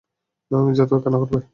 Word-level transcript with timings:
মির্জা 0.51 0.85
তো 0.85 0.95
কান্না 1.03 1.17
করবে। 1.21 1.41